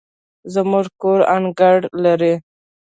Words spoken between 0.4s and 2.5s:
زموږ کور انګړ لري